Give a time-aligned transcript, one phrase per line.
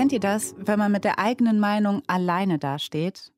[0.00, 3.34] Kennt ihr das, wenn man mit der eigenen Meinung alleine dasteht?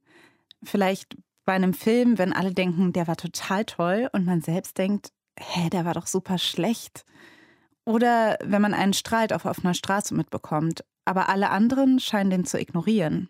[0.62, 5.10] Vielleicht bei einem Film, wenn alle denken, der war total toll und man selbst denkt,
[5.36, 7.04] hä, der war doch super schlecht.
[7.84, 12.60] Oder wenn man einen Streit auf offener Straße mitbekommt, aber alle anderen scheinen den zu
[12.60, 13.28] ignorieren.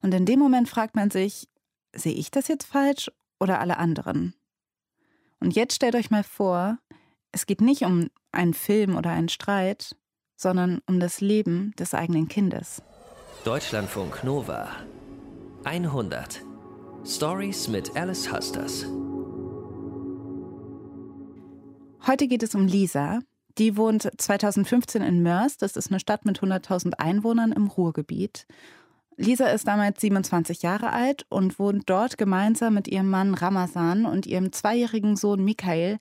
[0.00, 1.46] Und in dem Moment fragt man sich,
[1.94, 4.32] sehe ich das jetzt falsch oder alle anderen?
[5.38, 6.78] Und jetzt stellt euch mal vor,
[7.30, 9.94] es geht nicht um einen Film oder einen Streit,
[10.36, 12.82] sondern um das Leben des eigenen Kindes.
[13.44, 14.68] Deutschlandfunk Nova
[15.64, 16.42] 100
[17.06, 18.86] Stories mit Alice Husters.
[22.06, 23.20] Heute geht es um Lisa.
[23.56, 25.56] Die wohnt 2015 in Mörs.
[25.56, 28.46] Das ist eine Stadt mit 100.000 Einwohnern im Ruhrgebiet.
[29.16, 34.26] Lisa ist damals 27 Jahre alt und wohnt dort gemeinsam mit ihrem Mann Ramazan und
[34.26, 35.98] ihrem zweijährigen Sohn Michael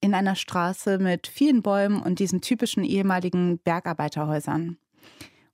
[0.00, 4.78] in einer Straße mit vielen Bäumen und diesen typischen ehemaligen Bergarbeiterhäusern.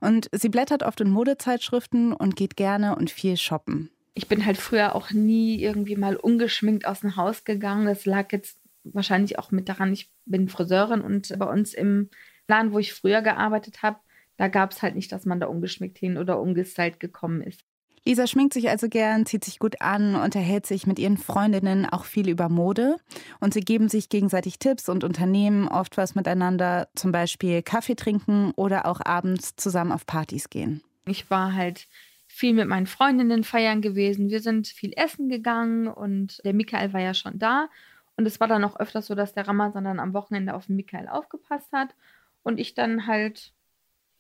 [0.01, 3.91] Und sie blättert oft in Modezeitschriften und geht gerne und viel shoppen.
[4.15, 7.87] Ich bin halt früher auch nie irgendwie mal ungeschminkt aus dem Haus gegangen.
[7.87, 12.09] Das lag jetzt wahrscheinlich auch mit daran, ich bin Friseurin und bei uns im
[12.49, 13.99] Laden, wo ich früher gearbeitet habe,
[14.37, 17.63] da gab es halt nicht, dass man da ungeschminkt hin oder ungestylt gekommen ist.
[18.05, 22.05] Lisa schminkt sich also gern, zieht sich gut an, unterhält sich mit ihren Freundinnen auch
[22.05, 22.97] viel über Mode
[23.41, 28.53] und sie geben sich gegenseitig Tipps und unternehmen oft was miteinander, zum Beispiel Kaffee trinken
[28.57, 30.83] oder auch abends zusammen auf Partys gehen.
[31.05, 31.89] Ich war halt
[32.27, 34.31] viel mit meinen Freundinnen feiern gewesen.
[34.31, 37.69] Wir sind viel essen gegangen und der Michael war ja schon da.
[38.17, 40.77] Und es war dann auch öfters so, dass der Ramazan dann am Wochenende auf den
[40.77, 41.95] Michael aufgepasst hat
[42.43, 43.53] und ich dann halt,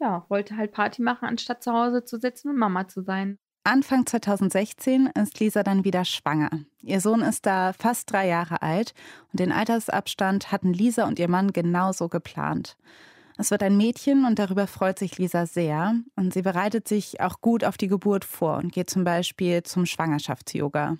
[0.00, 3.38] ja, wollte halt Party machen, anstatt zu Hause zu sitzen und Mama zu sein.
[3.62, 6.48] Anfang 2016 ist Lisa dann wieder schwanger.
[6.80, 8.94] Ihr Sohn ist da fast drei Jahre alt
[9.32, 12.78] und den Altersabstand hatten Lisa und ihr Mann genauso geplant.
[13.36, 15.94] Es wird ein Mädchen und darüber freut sich Lisa sehr.
[16.16, 19.84] Und sie bereitet sich auch gut auf die Geburt vor und geht zum Beispiel zum
[19.84, 20.96] Schwangerschafts-Yoga.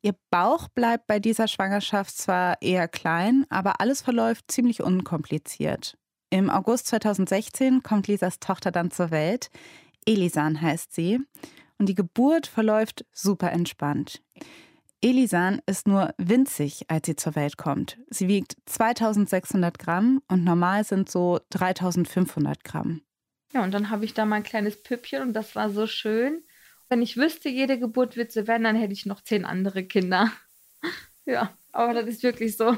[0.00, 5.98] Ihr Bauch bleibt bei dieser Schwangerschaft zwar eher klein, aber alles verläuft ziemlich unkompliziert.
[6.30, 9.50] Im August 2016 kommt Lisas Tochter dann zur Welt.
[10.06, 11.20] Elisan heißt sie
[11.80, 14.22] und die Geburt verläuft super entspannt.
[15.00, 17.98] Elisan ist nur winzig, als sie zur Welt kommt.
[18.10, 23.00] Sie wiegt 2600 Gramm und normal sind so 3500 Gramm.
[23.54, 26.42] Ja, und dann habe ich da mein kleines Püppchen und das war so schön.
[26.90, 30.30] Wenn ich wüsste, jede Geburt wird so werden, dann hätte ich noch zehn andere Kinder.
[31.24, 32.76] ja, aber das ist wirklich so.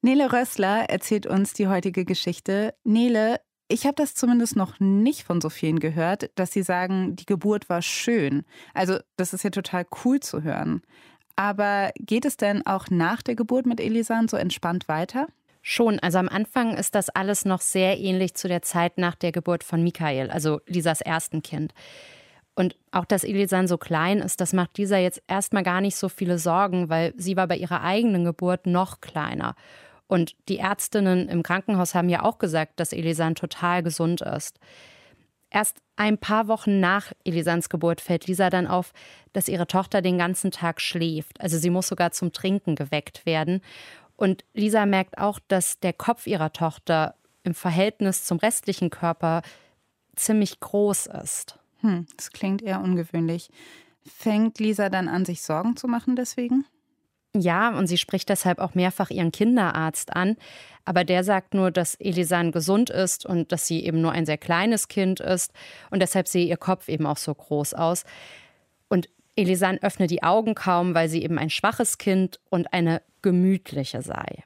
[0.00, 2.74] Nele Rössler erzählt uns die heutige Geschichte.
[2.82, 7.26] Nele, ich habe das zumindest noch nicht von so vielen gehört, dass sie sagen, die
[7.26, 8.44] Geburt war schön.
[8.74, 10.82] Also das ist ja total cool zu hören.
[11.36, 15.28] Aber geht es denn auch nach der Geburt mit Elisan so entspannt weiter?
[15.60, 19.32] Schon, also am Anfang ist das alles noch sehr ähnlich zu der Zeit nach der
[19.32, 21.74] Geburt von Michael, also Lisas ersten Kind.
[22.54, 26.08] Und auch, dass Elisan so klein ist, das macht Lisa jetzt erstmal gar nicht so
[26.08, 29.54] viele Sorgen, weil sie war bei ihrer eigenen Geburt noch kleiner.
[30.08, 34.58] Und die Ärztinnen im Krankenhaus haben ja auch gesagt, dass Elisan total gesund ist.
[35.50, 38.92] Erst ein paar Wochen nach Elisans Geburt fällt Lisa dann auf,
[39.32, 41.40] dass ihre Tochter den ganzen Tag schläft.
[41.40, 43.62] Also sie muss sogar zum Trinken geweckt werden.
[44.16, 47.14] Und Lisa merkt auch, dass der Kopf ihrer Tochter
[47.44, 49.42] im Verhältnis zum restlichen Körper
[50.16, 51.58] ziemlich groß ist.
[51.80, 53.48] Hm, das klingt eher ungewöhnlich.
[54.04, 56.64] Fängt Lisa dann an, sich Sorgen zu machen deswegen?
[57.36, 60.36] Ja, und sie spricht deshalb auch mehrfach ihren Kinderarzt an.
[60.84, 64.38] Aber der sagt nur, dass Elisan gesund ist und dass sie eben nur ein sehr
[64.38, 65.52] kleines Kind ist.
[65.90, 68.04] Und deshalb sehe ihr Kopf eben auch so groß aus.
[68.88, 74.02] Und Elisan öffne die Augen kaum, weil sie eben ein schwaches Kind und eine gemütliche
[74.02, 74.42] sei.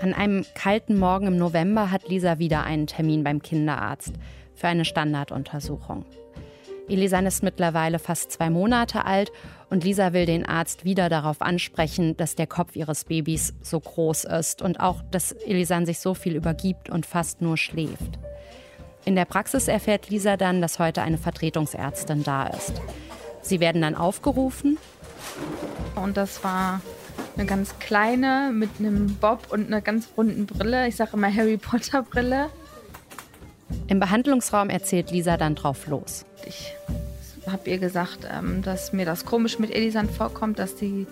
[0.00, 4.12] An einem kalten Morgen im November hat Lisa wieder einen Termin beim Kinderarzt
[4.54, 6.04] für eine Standarduntersuchung.
[6.88, 9.32] Elisan ist mittlerweile fast zwei Monate alt
[9.70, 14.24] und Lisa will den Arzt wieder darauf ansprechen, dass der Kopf ihres Babys so groß
[14.24, 18.18] ist und auch, dass Elisan sich so viel übergibt und fast nur schläft.
[19.04, 22.80] In der Praxis erfährt Lisa dann, dass heute eine Vertretungsärztin da ist.
[23.42, 24.78] Sie werden dann aufgerufen.
[25.94, 26.80] Und das war
[27.36, 30.88] eine ganz kleine mit einem Bob und einer ganz runden Brille.
[30.88, 32.48] Ich sage immer Harry Potter Brille.
[33.88, 36.24] Im Behandlungsraum erzählt Lisa dann drauf los.
[36.46, 36.74] Ich
[37.46, 41.06] habe ihr gesagt, ähm, dass mir das komisch mit Elisan vorkommt, dass sie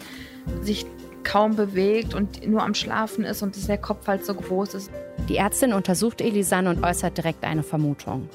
[0.63, 0.87] sich
[1.25, 4.91] kaum bewegt und nur am Schlafen ist und dass der Kopf halt so groß ist.
[5.29, 8.29] Die Ärztin untersucht Elisan und äußert direkt eine Vermutung.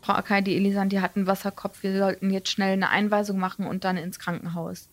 [0.00, 1.82] Frau Akai, die Elisan, die hat einen Wasserkopf.
[1.82, 4.88] Wir sollten jetzt schnell eine Einweisung machen und dann ins Krankenhaus.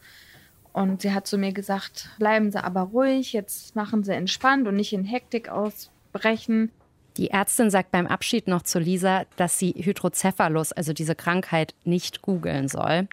[0.71, 4.75] Und sie hat zu mir gesagt, bleiben Sie aber ruhig, jetzt machen Sie entspannt und
[4.75, 6.71] nicht in Hektik ausbrechen.
[7.17, 12.21] Die Ärztin sagt beim Abschied noch zu Lisa, dass sie Hydrocephalus, also diese Krankheit, nicht
[12.21, 13.07] googeln soll.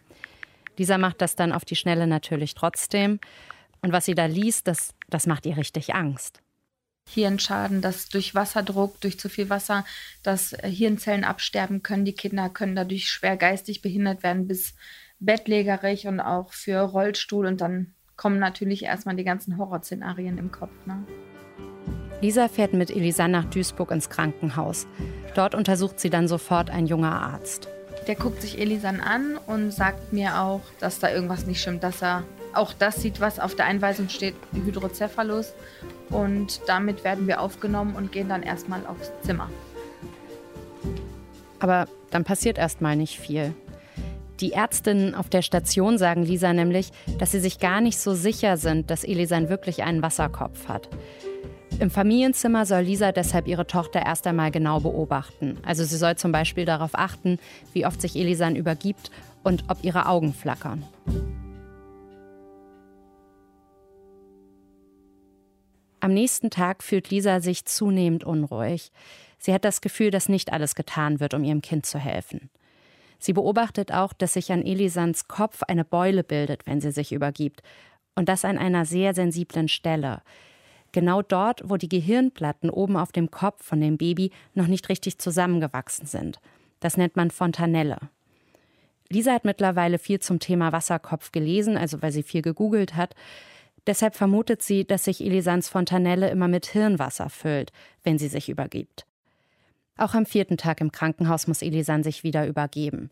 [0.76, 3.19] Lisa macht das dann auf die Schnelle natürlich trotzdem.
[3.82, 6.40] Und was sie da liest, das, das macht ihr richtig Angst.
[7.08, 9.84] Hirnschaden, dass durch Wasserdruck, durch zu viel Wasser,
[10.22, 12.04] dass Hirnzellen absterben können.
[12.04, 14.75] Die Kinder können dadurch schwer geistig behindert werden, bis
[15.20, 17.46] bettlägerig und auch für Rollstuhl.
[17.46, 20.72] Und dann kommen natürlich erstmal die ganzen Horrorszenarien im Kopf.
[20.87, 21.06] Ne?
[22.20, 24.86] Lisa fährt mit Elisa nach Duisburg ins Krankenhaus.
[25.34, 27.68] Dort untersucht sie dann sofort ein junger Arzt.
[28.06, 32.02] Der guckt sich Elisan an und sagt mir auch, dass da irgendwas nicht stimmt, dass
[32.02, 32.22] er
[32.54, 35.52] auch das sieht, was auf der Einweisung steht, Hydrocephalus.
[36.08, 39.50] Und damit werden wir aufgenommen und gehen dann erstmal aufs Zimmer.
[41.58, 43.54] Aber dann passiert erstmal nicht viel.
[44.40, 48.56] Die Ärztinnen auf der Station sagen Lisa nämlich, dass sie sich gar nicht so sicher
[48.56, 50.88] sind, dass Elisan wirklich einen Wasserkopf hat.
[51.78, 55.58] Im Familienzimmer soll Lisa deshalb ihre Tochter erst einmal genau beobachten.
[55.62, 57.38] Also sie soll zum Beispiel darauf achten,
[57.75, 59.11] wie oft sich Elisan übergibt
[59.44, 60.84] und ob ihre Augen flackern.
[66.00, 68.90] Am nächsten Tag fühlt Lisa sich zunehmend unruhig.
[69.38, 72.49] Sie hat das Gefühl, dass nicht alles getan wird, um ihrem Kind zu helfen.
[73.19, 77.62] Sie beobachtet auch, dass sich an Elisans Kopf eine Beule bildet, wenn sie sich übergibt.
[78.14, 80.23] Und das an einer sehr sensiblen Stelle
[80.96, 85.19] genau dort, wo die Gehirnplatten oben auf dem Kopf von dem Baby noch nicht richtig
[85.19, 86.40] zusammengewachsen sind.
[86.81, 87.98] Das nennt man Fontanelle.
[89.10, 93.14] Lisa hat mittlerweile viel zum Thema Wasserkopf gelesen, also weil sie viel gegoogelt hat.
[93.87, 97.72] Deshalb vermutet sie, dass sich Elisans Fontanelle immer mit Hirnwasser füllt,
[98.02, 99.04] wenn sie sich übergibt.
[99.99, 103.10] Auch am vierten Tag im Krankenhaus muss Elisan sich wieder übergeben.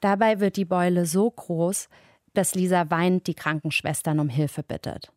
[0.00, 1.88] Dabei wird die Beule so groß,
[2.34, 5.12] dass Lisa weinend die Krankenschwestern um Hilfe bittet.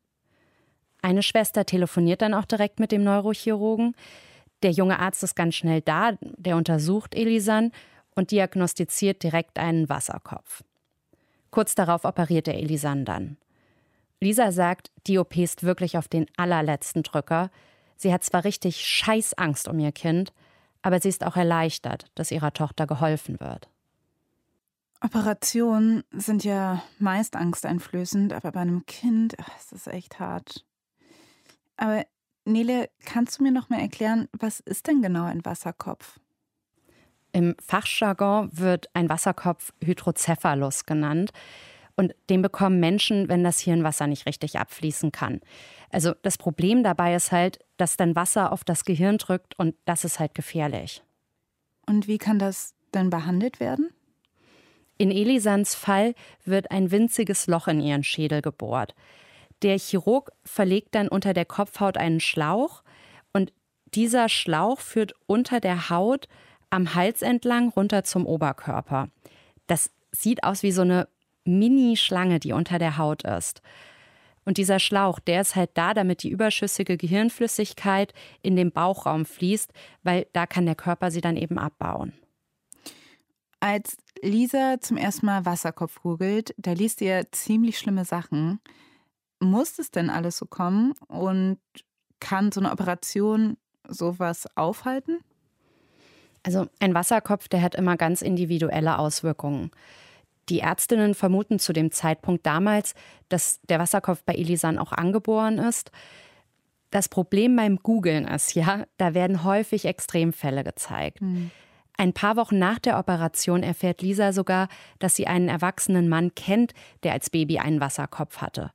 [1.01, 3.95] Eine Schwester telefoniert dann auch direkt mit dem Neurochirurgen.
[4.63, 7.71] Der junge Arzt ist ganz schnell da, der untersucht Elisan
[8.15, 10.63] und diagnostiziert direkt einen Wasserkopf.
[11.49, 13.37] Kurz darauf operiert er Elisan dann.
[14.19, 17.49] Lisa sagt, die OP ist wirklich auf den allerletzten Drücker.
[17.97, 20.31] Sie hat zwar richtig scheiß Angst um ihr Kind,
[20.83, 23.67] aber sie ist auch erleichtert, dass ihrer Tochter geholfen wird.
[25.03, 30.63] Operationen sind ja meist angsteinflößend, aber bei einem Kind ach, ist es echt hart.
[31.81, 32.05] Aber
[32.45, 36.19] Nele, kannst du mir noch mal erklären, was ist denn genau ein Wasserkopf?
[37.31, 41.31] Im Fachjargon wird ein Wasserkopf Hydrocephalus genannt.
[41.95, 45.41] Und den bekommen Menschen, wenn das Hirnwasser nicht richtig abfließen kann.
[45.89, 50.05] Also das Problem dabei ist halt, dass dann Wasser auf das Gehirn drückt und das
[50.05, 51.01] ist halt gefährlich.
[51.87, 53.89] Und wie kann das denn behandelt werden?
[54.99, 56.13] In Elisans Fall
[56.45, 58.93] wird ein winziges Loch in ihren Schädel gebohrt.
[59.61, 62.83] Der Chirurg verlegt dann unter der Kopfhaut einen Schlauch
[63.33, 63.53] und
[63.93, 66.27] dieser Schlauch führt unter der Haut
[66.69, 69.09] am Hals entlang runter zum Oberkörper.
[69.67, 71.07] Das sieht aus wie so eine
[71.45, 73.61] Mini-Schlange, die unter der Haut ist.
[74.43, 79.71] Und dieser Schlauch, der ist halt da, damit die überschüssige Gehirnflüssigkeit in den Bauchraum fließt,
[80.03, 82.13] weil da kann der Körper sie dann eben abbauen.
[83.59, 88.59] Als Lisa zum ersten Mal Wasserkopf googelt, da liest ihr ziemlich schlimme Sachen
[89.41, 91.59] muss es denn alles so kommen und
[92.19, 95.19] kann so eine Operation sowas aufhalten?
[96.43, 99.71] Also ein Wasserkopf, der hat immer ganz individuelle Auswirkungen.
[100.49, 102.93] Die Ärztinnen vermuten zu dem Zeitpunkt damals,
[103.29, 105.91] dass der Wasserkopf bei Elisan auch angeboren ist.
[106.89, 111.21] Das Problem beim Googlen ist ja, da werden häufig Extremfälle gezeigt.
[111.21, 111.51] Mhm.
[111.97, 114.67] Ein paar Wochen nach der Operation erfährt Lisa sogar,
[114.99, 116.73] dass sie einen erwachsenen Mann kennt,
[117.03, 118.71] der als Baby einen Wasserkopf hatte.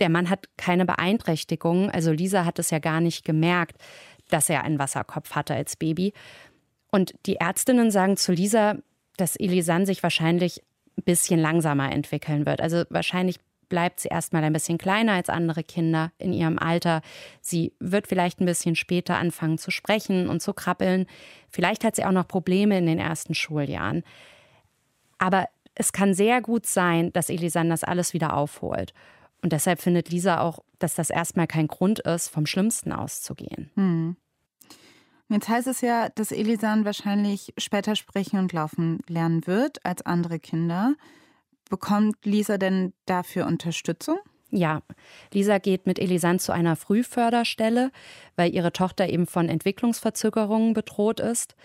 [0.00, 3.76] Der Mann hat keine Beeinträchtigungen, also Lisa hat es ja gar nicht gemerkt,
[4.28, 6.12] dass er einen Wasserkopf hatte als Baby.
[6.90, 8.76] Und die Ärztinnen sagen zu Lisa,
[9.16, 10.62] dass Elisan sich wahrscheinlich
[10.98, 12.60] ein bisschen langsamer entwickeln wird.
[12.60, 13.38] Also wahrscheinlich
[13.68, 17.02] bleibt sie erstmal ein bisschen kleiner als andere Kinder in ihrem Alter.
[17.40, 21.06] Sie wird vielleicht ein bisschen später anfangen zu sprechen und zu krabbeln.
[21.50, 24.04] Vielleicht hat sie auch noch Probleme in den ersten Schuljahren.
[25.18, 28.94] Aber es kann sehr gut sein, dass Elisan das alles wieder aufholt.
[29.42, 33.70] Und deshalb findet Lisa auch, dass das erstmal kein Grund ist, vom Schlimmsten auszugehen.
[33.74, 34.16] Hm.
[35.28, 40.38] Jetzt heißt es ja, dass Elisan wahrscheinlich später sprechen und laufen lernen wird als andere
[40.38, 40.94] Kinder.
[41.68, 44.18] Bekommt Lisa denn dafür Unterstützung?
[44.50, 44.82] Ja,
[45.32, 47.90] Lisa geht mit Elisan zu einer Frühförderstelle,
[48.36, 51.56] weil ihre Tochter eben von Entwicklungsverzögerungen bedroht ist.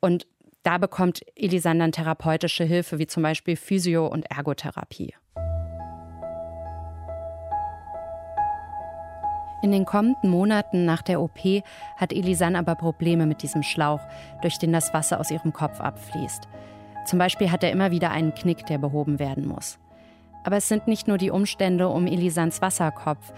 [0.00, 0.26] Und
[0.62, 5.14] da bekommt Elisan dann therapeutische Hilfe, wie zum Beispiel Physio- und Ergotherapie.
[9.62, 11.38] In den kommenden Monaten nach der OP
[11.96, 14.00] hat Elisan aber Probleme mit diesem Schlauch,
[14.42, 16.48] durch den das Wasser aus ihrem Kopf abfließt.
[17.06, 19.78] Zum Beispiel hat er immer wieder einen Knick, der behoben werden muss.
[20.44, 23.32] Aber es sind nicht nur die Umstände um Elisans Wasserkopf,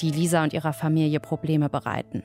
[0.00, 2.22] die Lisa und ihrer Familie Probleme bereiten.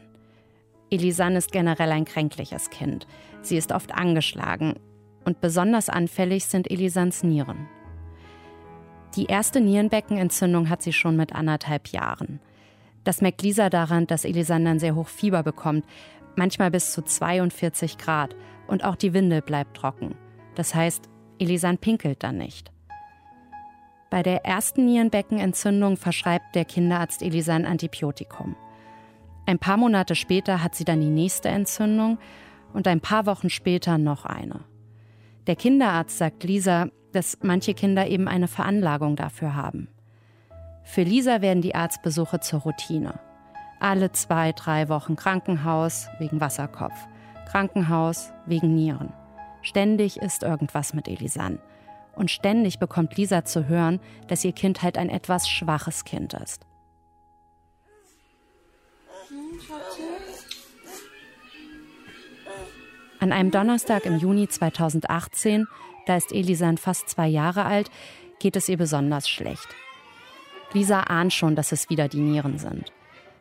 [0.89, 3.07] Elisan ist generell ein kränkliches Kind.
[3.41, 4.75] Sie ist oft angeschlagen
[5.25, 7.67] und besonders anfällig sind Elisans Nieren.
[9.15, 12.39] Die erste Nierenbeckenentzündung hat sie schon mit anderthalb Jahren.
[13.03, 15.85] Das merkt Lisa daran, dass Elisan dann sehr hoch Fieber bekommt,
[16.35, 18.35] manchmal bis zu 42 Grad.
[18.67, 20.15] Und auch die Windel bleibt trocken.
[20.55, 22.71] Das heißt, Elisan pinkelt dann nicht.
[24.09, 28.55] Bei der ersten Nierenbeckenentzündung verschreibt der Kinderarzt Elisan Antibiotikum.
[29.45, 32.19] Ein paar Monate später hat sie dann die nächste Entzündung
[32.73, 34.61] und ein paar Wochen später noch eine.
[35.47, 39.87] Der Kinderarzt sagt Lisa, dass manche Kinder eben eine Veranlagung dafür haben.
[40.83, 43.19] Für Lisa werden die Arztbesuche zur Routine.
[43.79, 47.07] Alle zwei, drei Wochen Krankenhaus wegen Wasserkopf,
[47.49, 49.13] Krankenhaus wegen Nieren.
[49.61, 51.59] Ständig ist irgendwas mit Elisan.
[52.15, 56.65] Und ständig bekommt Lisa zu hören, dass ihr Kind halt ein etwas schwaches Kind ist.
[63.19, 65.67] An einem Donnerstag im Juni 2018,
[66.07, 67.89] da ist Elisan fast zwei Jahre alt,
[68.39, 69.67] geht es ihr besonders schlecht.
[70.73, 72.91] Lisa ahnt schon, dass es wieder die Nieren sind.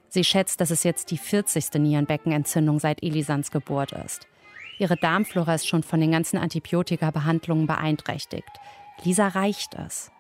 [0.09, 1.75] Sie schätzt, dass es jetzt die 40.
[1.75, 4.27] Nierenbeckenentzündung seit Elisans Geburt ist.
[4.79, 8.51] Ihre Darmflora ist schon von den ganzen Antibiotika-Behandlungen beeinträchtigt.
[9.05, 10.11] Lisa reicht es.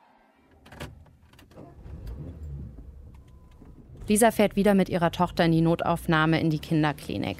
[4.06, 7.38] Lisa fährt wieder mit ihrer Tochter in die Notaufnahme in die Kinderklinik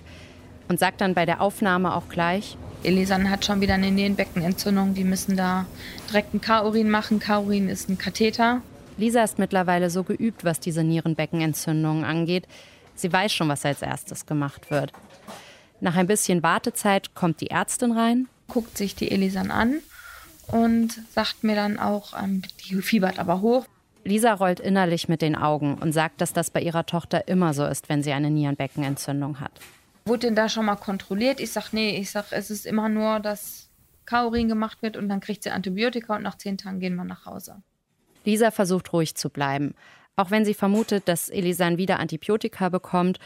[0.69, 5.05] und sagt dann bei der Aufnahme auch gleich, Elisan hat schon wieder eine Nierenbeckenentzündung, die
[5.05, 5.67] müssen da
[6.09, 7.19] direkt einen K-Urin machen.
[7.19, 8.63] K-Urin ist ein Katheter.
[8.97, 12.47] Lisa ist mittlerweile so geübt, was diese Nierenbeckenentzündungen angeht.
[12.95, 14.93] Sie weiß schon, was als erstes gemacht wird.
[15.81, 19.81] Nach ein bisschen Wartezeit kommt die Ärztin rein, guckt sich die Elisan an
[20.49, 23.67] und sagt mir dann auch, ähm, die fiebert aber hoch.
[24.05, 27.65] Lisa rollt innerlich mit den Augen und sagt, dass das bei ihrer Tochter immer so
[27.65, 29.53] ist, wenn sie eine Nierenbeckenentzündung hat.
[30.05, 31.41] Wurde denn da schon mal kontrolliert?
[31.41, 33.69] Ich sag, nee, ich sag, es ist immer nur, dass
[34.07, 37.27] Kaurin gemacht wird und dann kriegt sie Antibiotika und nach zehn Tagen gehen wir nach
[37.27, 37.63] Hause.
[38.25, 39.75] Lisa versucht ruhig zu bleiben,
[40.17, 43.19] auch wenn sie vermutet, dass Elisan wieder Antibiotika bekommt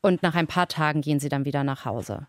[0.00, 2.26] und nach ein paar Tagen gehen sie dann wieder nach Hause.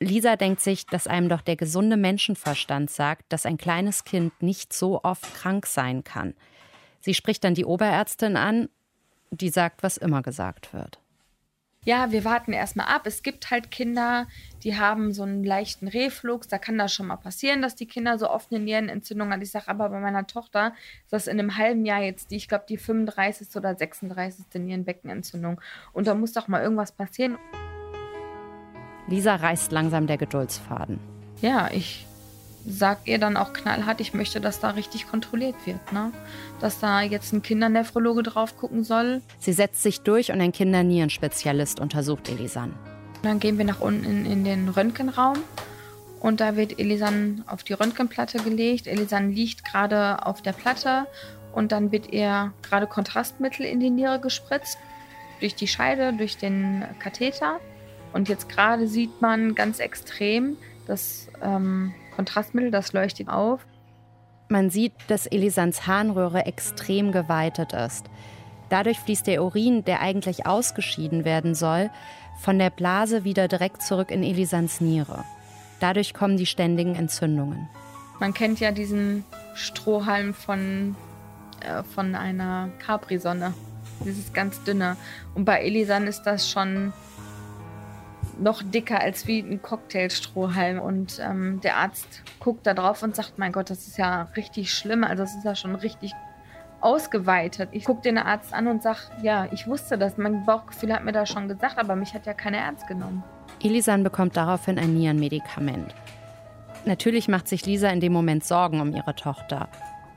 [0.00, 4.72] Lisa denkt sich, dass einem doch der gesunde Menschenverstand sagt, dass ein kleines Kind nicht
[4.72, 6.34] so oft krank sein kann.
[7.00, 8.68] Sie spricht dann die Oberärztin an,
[9.30, 11.00] die sagt, was immer gesagt wird
[11.88, 13.06] ja, wir warten erstmal ab.
[13.06, 14.26] Es gibt halt Kinder,
[14.62, 16.46] die haben so einen leichten Reflux.
[16.46, 19.40] Da kann das schon mal passieren, dass die Kinder so oft eine Nierenentzündung haben.
[19.40, 22.46] Ich sage aber bei meiner Tochter ist das in einem halben Jahr jetzt die, ich
[22.46, 23.56] glaube, die 35.
[23.56, 24.44] oder 36.
[24.56, 25.62] Nierenbeckenentzündung.
[25.94, 27.38] Und da muss doch mal irgendwas passieren.
[29.06, 31.00] Lisa reißt langsam der Geduldsfaden.
[31.40, 32.04] Ja, ich
[32.68, 35.92] sagt ihr dann auch knallhart, ich möchte, dass da richtig kontrolliert wird.
[35.92, 36.12] Ne?
[36.60, 39.22] Dass da jetzt ein Kindernephrologe drauf gucken soll.
[39.38, 42.74] Sie setzt sich durch und ein Kindernierenspezialist untersucht Elisan.
[43.22, 45.38] Dann gehen wir nach unten in, in den Röntgenraum
[46.20, 48.86] und da wird Elisan auf die Röntgenplatte gelegt.
[48.86, 51.06] Elisan liegt gerade auf der Platte
[51.52, 54.78] und dann wird ihr gerade Kontrastmittel in die Niere gespritzt.
[55.40, 57.60] Durch die Scheide, durch den Katheter.
[58.12, 60.56] Und jetzt gerade sieht man ganz extrem,
[60.86, 63.64] dass ähm, Kontrastmittel, das leuchtet auf.
[64.48, 68.06] Man sieht, dass Elisans Harnröhre extrem geweitet ist.
[68.70, 71.90] Dadurch fließt der Urin, der eigentlich ausgeschieden werden soll,
[72.40, 75.24] von der Blase wieder direkt zurück in Elisans Niere.
[75.78, 77.68] Dadurch kommen die ständigen Entzündungen.
[78.18, 80.96] Man kennt ja diesen Strohhalm von,
[81.60, 83.54] äh, von einer Capri-Sonne.
[84.04, 84.96] Dieses ganz dünne.
[85.36, 86.92] Und bei Elisan ist das schon
[88.38, 90.80] noch dicker als wie ein Cocktailstrohhalm.
[90.80, 94.72] Und ähm, der Arzt guckt da drauf und sagt, mein Gott, das ist ja richtig
[94.72, 95.04] schlimm.
[95.04, 96.12] Also das ist ja schon richtig
[96.80, 97.70] ausgeweitet.
[97.72, 100.16] Ich gucke den Arzt an und sage, ja, ich wusste das.
[100.16, 103.24] Mein Bauchgefühl hat mir das schon gesagt, aber mich hat ja keiner ernst genommen.
[103.62, 105.94] Elisan bekommt daraufhin ein Nierenmedikament.
[106.84, 109.68] Natürlich macht sich Lisa in dem Moment Sorgen um ihre Tochter.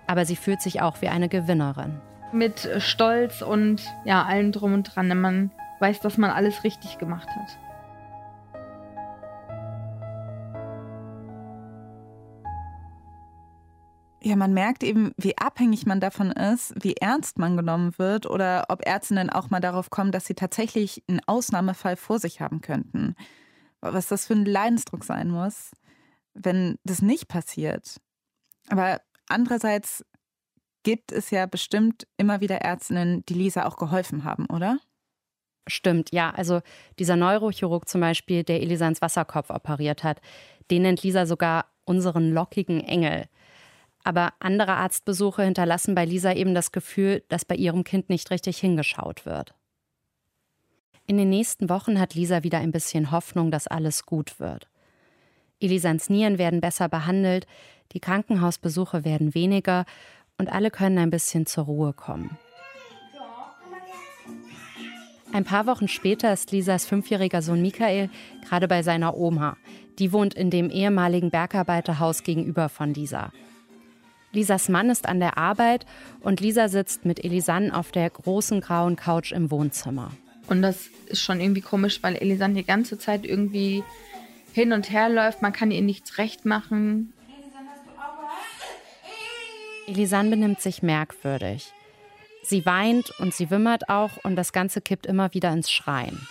[0.08, 2.00] Aber sie fühlt sich auch wie eine Gewinnerin.
[2.32, 5.08] Mit Stolz und ja, allem drum und dran.
[5.20, 7.58] Man weiß, dass man alles richtig gemacht hat.
[14.24, 18.66] Ja, man merkt eben, wie abhängig man davon ist, wie ernst man genommen wird oder
[18.70, 23.16] ob Ärztinnen auch mal darauf kommen, dass sie tatsächlich einen Ausnahmefall vor sich haben könnten.
[23.82, 25.72] Was das für ein Leidensdruck sein muss,
[26.36, 28.00] wenn das nicht passiert.
[28.70, 30.06] Aber andererseits
[30.84, 34.78] gibt es ja bestimmt immer wieder Ärztinnen, die Lisa auch geholfen haben, oder?
[35.68, 36.30] Stimmt, ja.
[36.30, 36.62] Also
[37.00, 40.22] dieser Neurochirurg zum Beispiel, der Elisans Wasserkopf operiert hat,
[40.70, 43.26] den nennt Lisa sogar unseren lockigen Engel.
[44.04, 48.58] Aber andere Arztbesuche hinterlassen bei Lisa eben das Gefühl, dass bei ihrem Kind nicht richtig
[48.58, 49.54] hingeschaut wird.
[51.08, 54.68] In den nächsten Wochen hat Lisa wieder ein bisschen Hoffnung, dass alles gut wird.
[55.60, 57.46] Elisans Nieren werden besser behandelt,
[57.92, 59.86] die Krankenhausbesuche werden weniger
[60.38, 62.38] und alle können ein bisschen zur Ruhe kommen.
[65.34, 68.10] Ein paar Wochen später ist Lisas fünfjähriger Sohn Michael
[68.48, 69.56] gerade bei seiner Oma.
[69.98, 73.32] Die wohnt in dem ehemaligen Bergarbeiterhaus gegenüber von Lisa.
[74.32, 75.86] Lisas Mann ist an der Arbeit
[76.22, 80.12] und Lisa sitzt mit Elisanne auf der großen grauen Couch im Wohnzimmer.
[80.48, 83.84] Und das ist schon irgendwie komisch, weil Elisanne die ganze Zeit irgendwie
[84.54, 85.42] hin und her läuft.
[85.42, 87.14] Man kann ihr nichts recht machen.
[89.88, 91.74] Elisanne benimmt sich merkwürdig.
[92.44, 96.28] Sie weint und sie wimmert auch und das Ganze kippt immer wieder ins Schreien.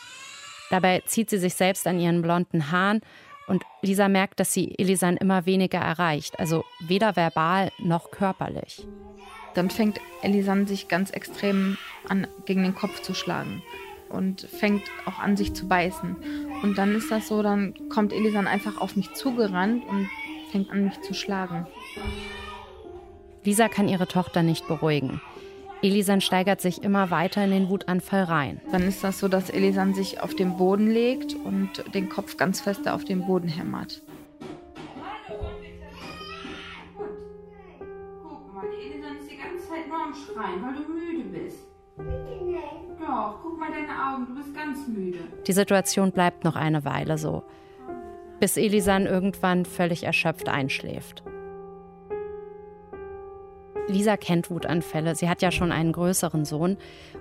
[0.71, 3.01] Dabei zieht sie sich selbst an ihren blonden Haaren
[3.47, 8.87] und Lisa merkt, dass sie Elisan immer weniger erreicht, also weder verbal noch körperlich.
[9.55, 11.77] Dann fängt Elisan sich ganz extrem
[12.09, 13.63] an, gegen den Kopf zu schlagen
[14.09, 16.17] und fängt auch an, sich zu beißen.
[16.63, 20.09] Und dann ist das so, dann kommt Elisan einfach auf mich zugerannt und
[20.53, 21.67] fängt an, mich zu schlagen.
[23.43, 25.21] Lisa kann ihre Tochter nicht beruhigen.
[25.83, 28.61] Elisan steigert sich immer weiter in den Wutanfall rein.
[28.71, 32.61] Dann ist das so, dass Elisan sich auf den Boden legt und den Kopf ganz
[32.61, 34.03] fest auf den Boden hämmert.
[38.23, 41.59] Guck mal, die Elisan ist die ganze Zeit nur am Schreien, weil du müde bist.
[43.01, 45.21] Doch, guck mal deine Augen, du bist ganz müde.
[45.47, 47.43] Die Situation bleibt noch eine Weile so,
[48.39, 51.23] bis Elisan irgendwann völlig erschöpft einschläft.
[53.91, 55.15] Lisa kennt Wutanfälle.
[55.15, 56.77] Sie hat ja schon einen größeren Sohn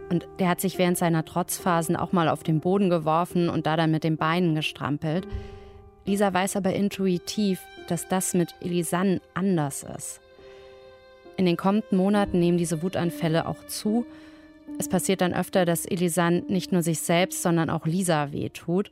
[0.09, 3.75] und der hat sich während seiner Trotzphasen auch mal auf den Boden geworfen und da
[3.75, 5.27] dann mit den Beinen gestrampelt.
[6.05, 10.21] Lisa weiß aber intuitiv, dass das mit Elisanne anders ist.
[11.37, 14.05] In den kommenden Monaten nehmen diese Wutanfälle auch zu.
[14.77, 18.91] Es passiert dann öfter, dass Elisanne nicht nur sich selbst, sondern auch Lisa wehtut.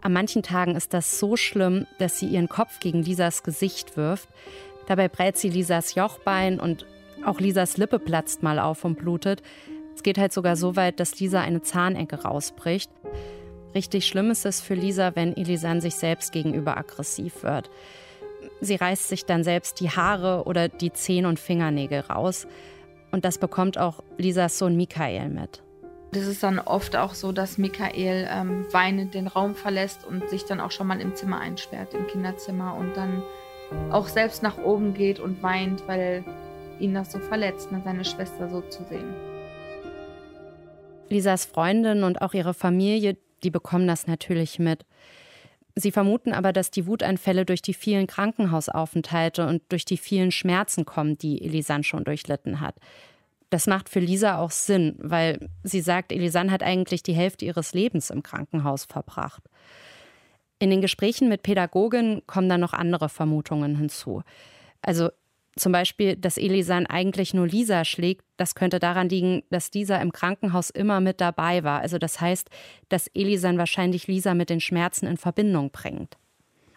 [0.00, 4.28] An manchen Tagen ist das so schlimm, dass sie ihren Kopf gegen Lisas Gesicht wirft.
[4.86, 6.86] Dabei brät sie Lisas Jochbein und
[7.26, 9.42] auch Lisas Lippe platzt mal auf und blutet.
[9.94, 12.90] Es geht halt sogar so weit, dass Lisa eine Zahnecke rausbricht.
[13.74, 17.70] Richtig schlimm ist es für Lisa, wenn Elisan sich selbst gegenüber aggressiv wird.
[18.60, 22.46] Sie reißt sich dann selbst die Haare oder die Zehen und Fingernägel raus.
[23.10, 25.62] Und das bekommt auch Lisas Sohn Michael mit.
[26.12, 30.44] Das ist dann oft auch so, dass Michael ähm, weinend den Raum verlässt und sich
[30.44, 33.22] dann auch schon mal im Zimmer einsperrt, im Kinderzimmer und dann
[33.90, 36.24] auch selbst nach oben geht und weint, weil
[36.80, 39.14] ihn das so verletzt, ne, seine Schwester so zu sehen.
[41.08, 44.84] Lisas Freundin und auch ihre Familie, die bekommen das natürlich mit.
[45.74, 50.86] Sie vermuten aber, dass die Wutanfälle durch die vielen Krankenhausaufenthalte und durch die vielen Schmerzen
[50.86, 52.76] kommen, die Elisan schon durchlitten hat.
[53.50, 57.74] Das macht für Lisa auch Sinn, weil sie sagt, Elisan hat eigentlich die Hälfte ihres
[57.74, 59.42] Lebens im Krankenhaus verbracht.
[60.58, 64.22] In den Gesprächen mit Pädagogen kommen dann noch andere Vermutungen hinzu.
[64.80, 65.10] Also
[65.56, 70.12] zum Beispiel, dass Elisan eigentlich nur Lisa schlägt, das könnte daran liegen, dass Lisa im
[70.12, 71.80] Krankenhaus immer mit dabei war.
[71.80, 72.50] Also das heißt,
[72.90, 76.18] dass Elisan wahrscheinlich Lisa mit den Schmerzen in Verbindung bringt.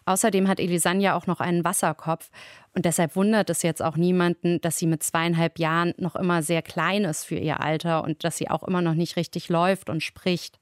[0.06, 2.32] Außerdem hat Elisan ja auch noch einen Wasserkopf
[2.74, 6.62] und deshalb wundert es jetzt auch niemanden, dass sie mit zweieinhalb Jahren noch immer sehr
[6.62, 10.02] klein ist für ihr Alter und dass sie auch immer noch nicht richtig läuft und
[10.02, 10.58] spricht.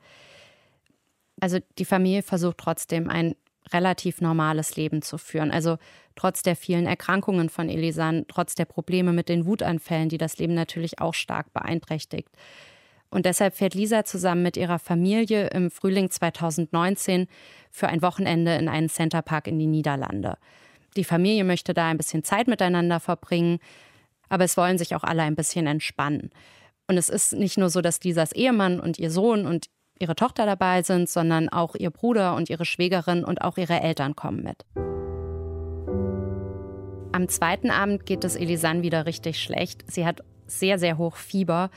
[1.40, 3.36] Also die Familie versucht trotzdem ein
[3.74, 5.52] relativ normales Leben zu führen.
[5.52, 5.78] Also
[6.16, 10.54] trotz der vielen Erkrankungen von Elisan, trotz der Probleme mit den Wutanfällen, die das Leben
[10.54, 12.30] natürlich auch stark beeinträchtigt.
[13.10, 17.28] Und deshalb fährt Lisa zusammen mit ihrer Familie im Frühling 2019
[17.72, 20.38] für ein Wochenende in einen Centerpark in die Niederlande.
[20.98, 23.60] Die Familie möchte da ein bisschen Zeit miteinander verbringen,
[24.30, 26.32] aber es wollen sich auch alle ein bisschen entspannen.
[26.88, 29.68] Und es ist nicht nur so, dass Lisas Ehemann und ihr Sohn und
[30.02, 34.16] ihre Tochter dabei sind, sondern auch ihr Bruder und ihre Schwägerin und auch ihre Eltern
[34.16, 34.66] kommen mit.
[37.12, 39.84] Am zweiten Abend geht es Elisanne wieder richtig schlecht.
[39.90, 41.70] Sie hat sehr, sehr hoch Fieber.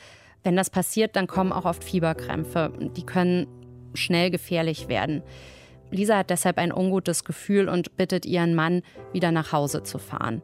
[0.43, 2.73] Wenn das passiert, dann kommen auch oft Fieberkrämpfe.
[2.97, 3.47] Die können
[3.95, 5.23] schnell gefährlich werden.
[5.91, 10.43] Lisa hat deshalb ein ungutes Gefühl und bittet ihren Mann, wieder nach Hause zu fahren.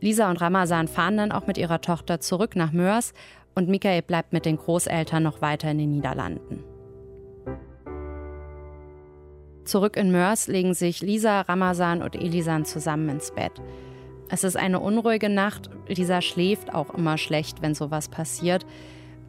[0.00, 3.14] Lisa und Ramazan fahren dann auch mit ihrer Tochter zurück nach Mörs
[3.54, 6.71] und Michael bleibt mit den Großeltern noch weiter in den Niederlanden.
[9.64, 13.52] Zurück in Mörs legen sich Lisa, Ramazan und Elisan zusammen ins Bett.
[14.28, 15.70] Es ist eine unruhige Nacht.
[15.86, 18.66] Lisa schläft auch immer schlecht, wenn sowas passiert.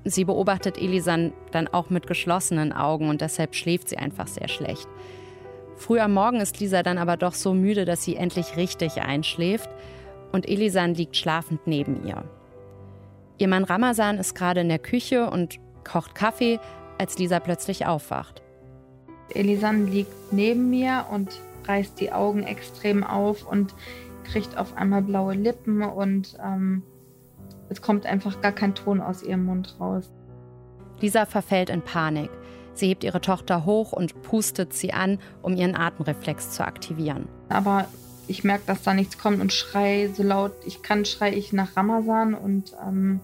[0.06, 4.88] Sie beobachtet Elisan dann auch mit geschlossenen Augen und deshalb schläft sie einfach sehr schlecht.
[5.76, 9.69] Früh am Morgen ist Lisa dann aber doch so müde, dass sie endlich richtig einschläft
[10.32, 12.24] und Elisan liegt schlafend neben ihr.
[13.38, 16.60] Ihr Mann Ramazan ist gerade in der Küche und kocht Kaffee,
[16.98, 18.42] als Lisa plötzlich aufwacht.
[19.29, 23.73] Elisan liegt neben mir und reißt die Augen extrem auf und
[24.23, 26.83] kriegt auf einmal blaue Lippen und ähm,
[27.69, 30.12] es kommt einfach gar kein Ton aus ihrem Mund raus.
[30.99, 32.29] Lisa verfällt in Panik.
[32.73, 37.27] Sie hebt ihre Tochter hoch und pustet sie an, um ihren Atemreflex zu aktivieren.
[37.49, 37.88] Aber
[38.27, 41.75] ich merke, dass da nichts kommt und schrei so laut ich kann, schrei ich nach
[41.75, 43.19] Ramazan und ähm,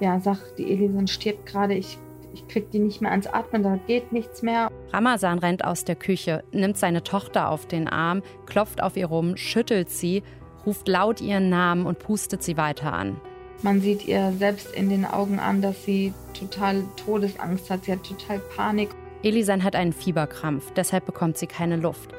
[0.00, 1.98] ja, sag, die Elisan stirbt gerade, ich,
[2.34, 4.70] ich krieg die nicht mehr ans Atmen, da geht nichts mehr.
[4.92, 9.36] Ramazan rennt aus der Küche, nimmt seine Tochter auf den Arm, klopft auf ihr rum,
[9.36, 10.22] schüttelt sie,
[10.66, 13.16] ruft laut ihren Namen und pustet sie weiter an.
[13.62, 17.84] Man sieht ihr selbst in den Augen an, dass sie total Todesangst hat.
[17.84, 18.90] Sie hat total Panik.
[19.22, 22.10] Elisan hat einen Fieberkrampf, deshalb bekommt sie keine Luft.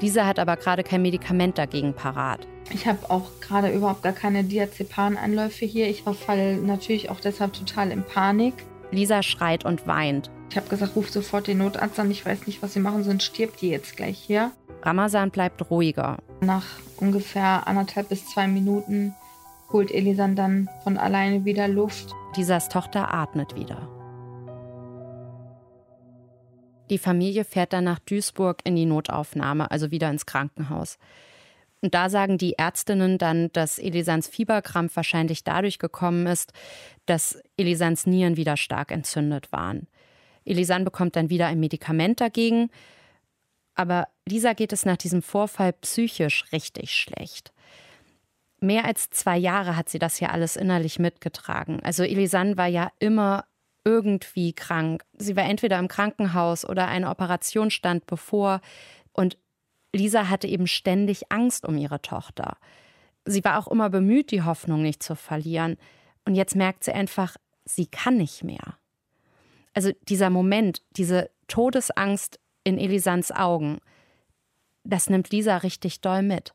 [0.00, 2.46] Lisa hat aber gerade kein Medikament dagegen parat.
[2.70, 5.88] Ich habe auch gerade überhaupt gar keine Diazepan-Einläufe hier.
[5.88, 8.54] Ich verfalle natürlich auch deshalb total in Panik.
[8.90, 10.30] Lisa schreit und weint.
[10.50, 12.10] Ich habe gesagt, ruf sofort den Notarzt an.
[12.10, 14.52] Ich weiß nicht, was sie machen, sonst stirbt die jetzt gleich hier.
[14.82, 16.18] Ramazan bleibt ruhiger.
[16.40, 16.64] Nach
[16.96, 19.14] ungefähr anderthalb bis zwei Minuten
[19.72, 22.14] holt Elisan dann von alleine wieder Luft.
[22.36, 23.88] Lisas Tochter atmet wieder.
[26.90, 30.98] Die Familie fährt dann nach Duisburg in die Notaufnahme, also wieder ins Krankenhaus.
[31.80, 36.52] Und da sagen die Ärztinnen dann, dass Elisans Fieberkrampf wahrscheinlich dadurch gekommen ist,
[37.06, 39.86] dass Elisans Nieren wieder stark entzündet waren.
[40.44, 42.70] Elisan bekommt dann wieder ein Medikament dagegen.
[43.74, 47.52] Aber Lisa geht es nach diesem Vorfall psychisch richtig schlecht.
[48.60, 51.78] Mehr als zwei Jahre hat sie das ja alles innerlich mitgetragen.
[51.84, 53.44] Also Elisan war ja immer
[53.84, 55.04] irgendwie krank.
[55.16, 58.60] Sie war entweder im Krankenhaus oder eine Operation stand bevor.
[59.12, 59.38] Und
[59.94, 62.56] Lisa hatte eben ständig Angst um ihre Tochter.
[63.24, 65.76] Sie war auch immer bemüht, die Hoffnung nicht zu verlieren.
[66.24, 68.78] Und jetzt merkt sie einfach, sie kann nicht mehr.
[69.74, 73.78] Also dieser Moment, diese Todesangst in Elisans Augen,
[74.84, 76.52] das nimmt Lisa richtig doll mit.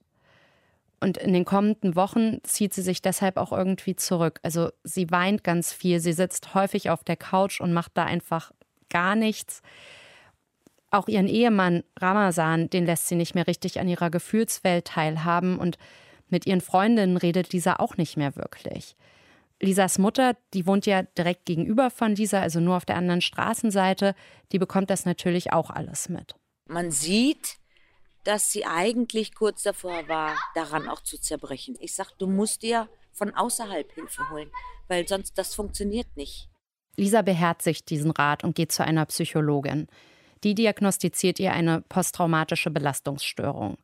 [1.00, 4.40] Und in den kommenden Wochen zieht sie sich deshalb auch irgendwie zurück.
[4.42, 8.52] Also sie weint ganz viel, sie sitzt häufig auf der Couch und macht da einfach
[8.90, 9.62] gar nichts.
[10.94, 15.80] Auch ihren Ehemann Ramazan, den lässt sie nicht mehr richtig an ihrer Gefühlswelt teilhaben und
[16.30, 18.96] mit ihren Freundinnen redet Lisa auch nicht mehr wirklich.
[19.60, 24.14] Lisas Mutter, die wohnt ja direkt gegenüber von Lisa, also nur auf der anderen Straßenseite,
[24.52, 26.36] die bekommt das natürlich auch alles mit.
[26.70, 27.58] Man sieht,
[28.24, 31.76] dass sie eigentlich kurz davor war, daran auch zu zerbrechen.
[31.80, 34.52] Ich sag, du musst dir von außerhalb Hilfe holen,
[34.88, 36.50] weil sonst das funktioniert nicht.
[36.98, 39.88] Lisa beherzigt diesen Rat und geht zu einer Psychologin.
[40.44, 43.78] Die diagnostiziert ihr eine posttraumatische Belastungsstörung.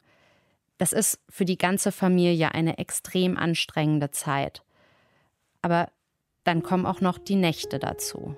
[0.77, 4.63] Das ist für die ganze Familie eine extrem anstrengende Zeit.
[5.61, 5.89] Aber
[6.43, 8.35] dann kommen auch noch die Nächte dazu.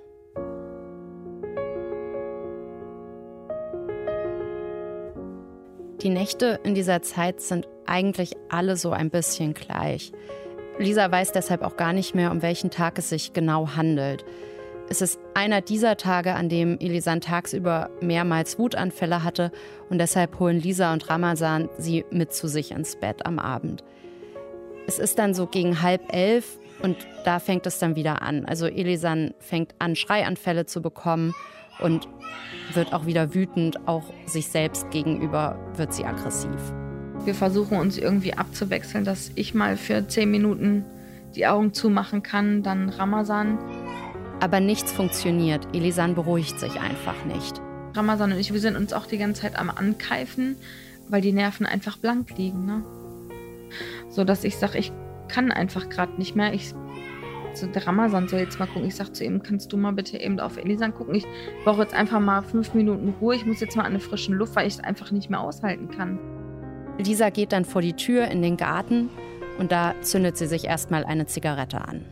[6.01, 10.11] Die Nächte in dieser Zeit sind eigentlich alle so ein bisschen gleich.
[10.79, 14.25] Lisa weiß deshalb auch gar nicht mehr, um welchen Tag es sich genau handelt.
[14.91, 19.53] Es ist einer dieser Tage, an dem Elisan tagsüber mehrmals Wutanfälle hatte
[19.89, 23.85] und deshalb holen Lisa und Ramazan sie mit zu sich ins Bett am Abend.
[24.87, 28.43] Es ist dann so gegen halb elf und da fängt es dann wieder an.
[28.43, 31.33] Also Elisan fängt an, Schreianfälle zu bekommen
[31.79, 32.09] und
[32.73, 36.73] wird auch wieder wütend, auch sich selbst gegenüber wird sie aggressiv.
[37.23, 40.83] Wir versuchen uns irgendwie abzuwechseln, dass ich mal für zehn Minuten
[41.33, 43.57] die Augen zumachen kann, dann Ramazan.
[44.41, 45.67] Aber nichts funktioniert.
[45.73, 47.61] Elisan beruhigt sich einfach nicht.
[47.93, 50.57] Ramazan und ich, wir sind uns auch die ganze Zeit am Ankeifen,
[51.09, 52.65] weil die Nerven einfach blank liegen.
[52.65, 52.83] Ne?
[54.09, 54.91] So dass ich sage, ich
[55.27, 56.53] kann einfach gerade nicht mehr.
[56.53, 56.73] Ich
[57.53, 58.87] so, der Ramazan soll jetzt mal gucken.
[58.87, 61.13] Ich sag zu ihm, kannst du mal bitte eben auf Elisan gucken?
[61.15, 61.25] Ich
[61.63, 63.35] brauche jetzt einfach mal fünf Minuten Ruhe.
[63.35, 65.89] Ich muss jetzt mal an der frischen Luft, weil ich es einfach nicht mehr aushalten
[65.89, 66.17] kann.
[66.97, 69.09] Lisa geht dann vor die Tür in den Garten
[69.59, 72.05] und da zündet sie sich erstmal eine Zigarette an.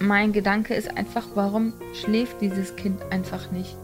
[0.00, 3.76] Mein Gedanke ist einfach, warum schläft dieses Kind einfach nicht?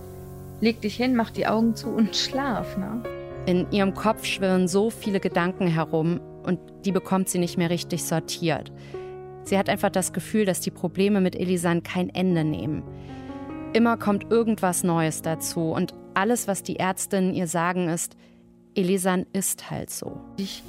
[0.60, 3.02] Leg dich hin, mach die Augen zu und schlaf, ne?
[3.46, 8.04] In ihrem Kopf schwirren so viele Gedanken herum und die bekommt sie nicht mehr richtig
[8.04, 8.72] sortiert.
[9.42, 12.84] Sie hat einfach das Gefühl, dass die Probleme mit Elisan kein Ende nehmen.
[13.72, 18.16] Immer kommt irgendwas Neues dazu und alles, was die Ärztinnen ihr sagen, ist,
[18.76, 20.20] Elisan ist halt so.
[20.36, 20.62] Ich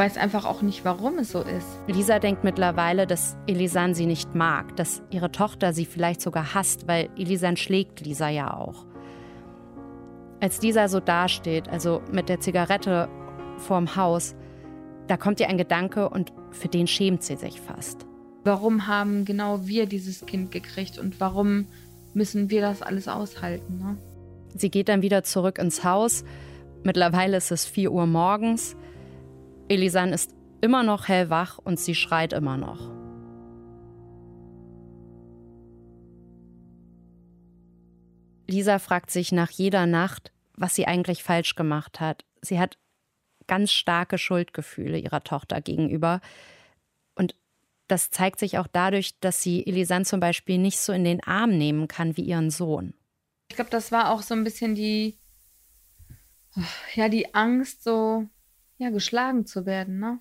[0.00, 1.66] weiß einfach auch nicht, warum es so ist.
[1.86, 6.88] Lisa denkt mittlerweile, dass Elisan sie nicht mag, dass ihre Tochter sie vielleicht sogar hasst,
[6.88, 8.86] weil Elisan schlägt Lisa ja auch.
[10.40, 13.10] Als Lisa so dasteht, also mit der Zigarette
[13.58, 14.34] vorm Haus,
[15.06, 18.06] da kommt ihr ein Gedanke und für den schämt sie sich fast.
[18.42, 21.66] Warum haben genau wir dieses Kind gekriegt und warum
[22.14, 23.76] müssen wir das alles aushalten?
[23.76, 23.98] Ne?
[24.54, 26.24] Sie geht dann wieder zurück ins Haus.
[26.84, 28.76] Mittlerweile ist es 4 Uhr morgens.
[29.70, 32.90] Elisan ist immer noch hellwach und sie schreit immer noch.
[38.48, 42.24] Lisa fragt sich nach jeder Nacht, was sie eigentlich falsch gemacht hat.
[42.42, 42.78] Sie hat
[43.46, 46.20] ganz starke Schuldgefühle ihrer Tochter gegenüber.
[47.14, 47.36] Und
[47.86, 51.56] das zeigt sich auch dadurch, dass sie Elisan zum Beispiel nicht so in den Arm
[51.56, 52.92] nehmen kann wie ihren Sohn.
[53.48, 55.16] Ich glaube, das war auch so ein bisschen die,
[56.96, 58.28] ja, die Angst, so
[58.80, 60.18] ja, geschlagen zu werden, ne?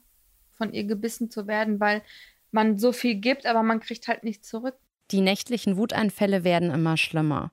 [0.58, 2.02] Von ihr gebissen zu werden, weil
[2.52, 4.76] man so viel gibt, aber man kriegt halt nichts zurück.
[5.12, 7.52] Die nächtlichen Wutanfälle werden immer schlimmer.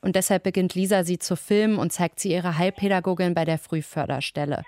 [0.00, 4.62] Und deshalb beginnt Lisa sie zu filmen und zeigt sie ihrer Heilpädagogin bei der Frühförderstelle.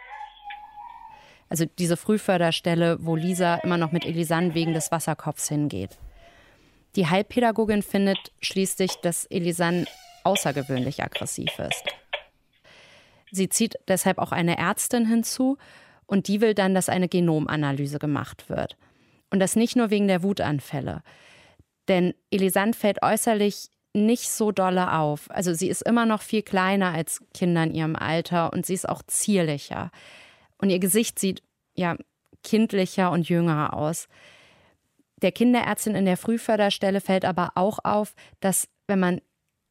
[1.48, 5.96] Also diese Frühförderstelle, wo Lisa immer noch mit Elisanne wegen des Wasserkopfs hingeht.
[6.96, 9.86] Die Heilpädagogin findet schließlich, dass Elisanne
[10.24, 11.84] außergewöhnlich aggressiv ist.
[13.30, 15.58] Sie zieht deshalb auch eine Ärztin hinzu
[16.06, 18.76] und die will dann, dass eine Genomanalyse gemacht wird.
[19.30, 21.02] Und das nicht nur wegen der Wutanfälle.
[21.88, 25.30] Denn Elisande fällt äußerlich nicht so dolle auf.
[25.30, 28.88] Also sie ist immer noch viel kleiner als Kinder in ihrem Alter und sie ist
[28.88, 29.90] auch zierlicher.
[30.58, 31.42] Und ihr Gesicht sieht
[31.74, 31.96] ja
[32.42, 34.08] kindlicher und jünger aus.
[35.22, 39.20] Der Kinderärztin in der Frühförderstelle fällt aber auch auf, dass wenn man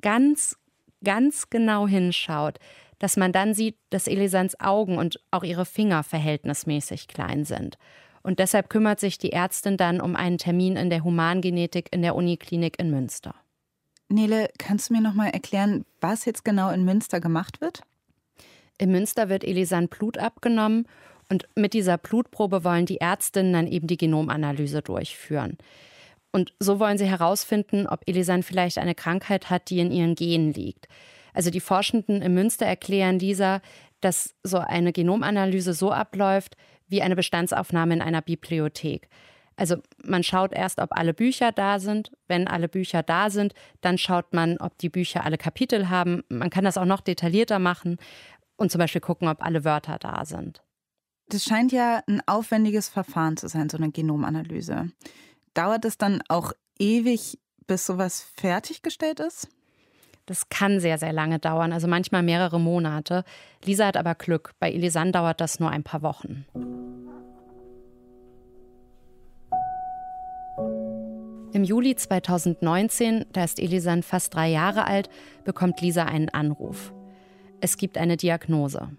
[0.02, 0.58] ganz,
[1.04, 2.60] ganz genau hinschaut,
[3.00, 7.78] dass man dann sieht, dass Elisans Augen und auch ihre Finger verhältnismäßig klein sind.
[8.24, 12.16] Und deshalb kümmert sich die Ärztin dann um einen Termin in der Humangenetik in der
[12.16, 13.36] Uniklinik in Münster.
[14.10, 17.82] Nele, kannst du mir noch mal erklären, was jetzt genau in Münster gemacht wird?
[18.78, 20.88] In Münster wird Elisan Blut abgenommen
[21.30, 25.58] und mit dieser Blutprobe wollen die Ärztinnen dann eben die Genomanalyse durchführen.
[26.32, 30.54] Und so wollen sie herausfinden, ob Elisan vielleicht eine Krankheit hat, die in ihren Genen
[30.54, 30.88] liegt.
[31.38, 33.62] Also die Forschenden in Münster erklären Lisa,
[34.02, 39.08] dass so eine Genomanalyse so abläuft wie eine Bestandsaufnahme in einer Bibliothek.
[39.56, 42.12] Also man schaut erst, ob alle Bücher da sind.
[42.28, 46.23] Wenn alle Bücher da sind, dann schaut man, ob die Bücher alle Kapitel haben.
[46.28, 47.97] Man kann das auch noch detaillierter machen
[48.56, 50.63] und zum Beispiel gucken, ob alle Wörter da sind.
[51.30, 54.91] Das scheint ja ein aufwendiges Verfahren zu sein, so eine Genomanalyse.
[55.54, 59.50] Dauert es dann auch ewig, bis sowas fertiggestellt ist?
[60.28, 63.24] Das kann sehr, sehr lange dauern, also manchmal mehrere Monate.
[63.63, 64.52] Lisa hat aber Glück.
[64.60, 66.46] Bei Elisan dauert das nur ein paar Wochen.
[71.54, 75.10] Im Juli 2019, da ist Elisan fast drei Jahre alt,
[75.46, 76.94] bekommt Lisa einen Anruf.
[77.62, 78.90] Es gibt eine Diagnose.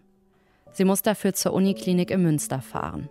[0.73, 3.11] Sie muss dafür zur Uniklinik in Münster fahren.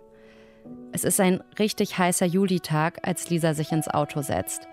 [0.90, 4.66] Es ist ein richtig heißer Julitag, als Lisa sich ins Auto setzt.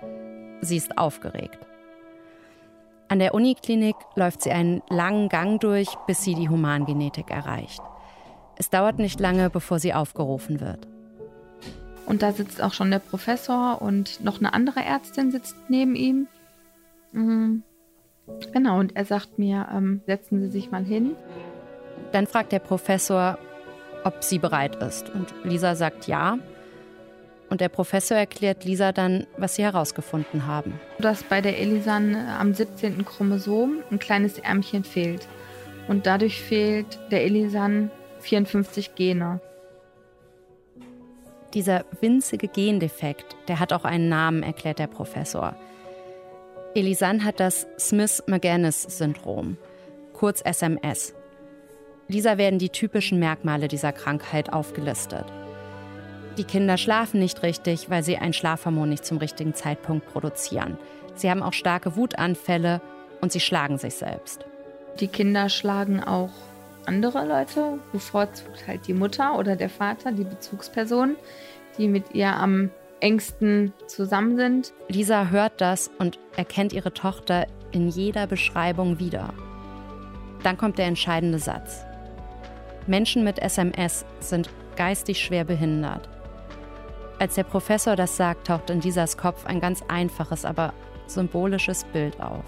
[0.62, 1.60] Sie ist aufgeregt.
[3.08, 7.82] An der Uniklinik läuft sie einen langen Gang durch, bis sie die Humangenetik erreicht.
[8.58, 10.88] Es dauert nicht lange, bevor sie aufgerufen wird.
[12.06, 16.28] Und da sitzt auch schon der Professor und noch eine andere Ärztin sitzt neben ihm.
[17.12, 17.64] Mhm.
[18.54, 21.16] Genau, und er sagt mir, ähm, setzen Sie sich mal hin.
[22.12, 23.38] Dann fragt der Professor,
[24.04, 25.10] ob sie bereit ist.
[25.10, 26.38] Und Lisa sagt ja.
[27.50, 30.80] Und der Professor erklärt Lisa dann, was sie herausgefunden haben.
[31.00, 33.06] Dass bei der Elisan am 17.
[33.06, 35.28] Chromosom ein kleines Ärmchen fehlt.
[35.88, 39.40] Und dadurch fehlt der Elisan 54 Gene.
[41.54, 45.56] Dieser winzige Gendefekt, der hat auch einen Namen, erklärt der Professor.
[46.74, 49.56] Elisan hat das Smith-Magenis-Syndrom,
[50.12, 51.14] kurz SMS.
[52.08, 55.26] Lisa werden die typischen Merkmale dieser Krankheit aufgelistet.
[56.38, 60.78] Die Kinder schlafen nicht richtig, weil sie ein Schlafhormon nicht zum richtigen Zeitpunkt produzieren.
[61.16, 62.82] Sie haben auch starke Wutanfälle
[63.22, 64.46] und sie schlagen sich selbst.
[65.00, 66.32] Die Kinder schlagen auch
[66.86, 71.16] andere Leute, bevorzugt halt die Mutter oder der Vater, die Bezugsperson,
[71.78, 72.70] die mit ihr am
[73.00, 74.74] engsten zusammen sind.
[74.88, 79.34] Lisa hört das und erkennt ihre Tochter in jeder Beschreibung wieder.
[80.44, 81.86] Dann kommt der entscheidende Satz.
[82.88, 86.10] Menschen mit SMS sind geistig schwer behindert.
[87.20, 90.74] Als der Professor das sagt, taucht in Lisas Kopf ein ganz einfaches, aber
[91.08, 92.44] symbolisches Bild auf.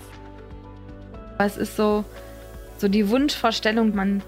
[1.40, 2.04] Es ist so,
[2.78, 4.24] so die Wunschvorstellung, man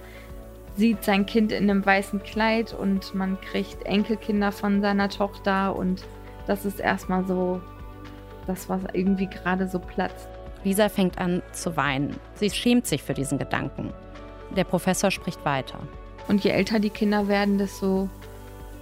[0.77, 6.05] sieht sein Kind in einem weißen Kleid und man kriegt Enkelkinder von seiner Tochter und
[6.47, 7.61] das ist erstmal so
[8.47, 10.27] das, was irgendwie gerade so platzt.
[10.63, 12.15] Lisa fängt an zu weinen.
[12.35, 13.93] Sie schämt sich für diesen Gedanken.
[14.55, 15.79] Der Professor spricht weiter.
[16.27, 18.09] Und je älter die Kinder werden, desto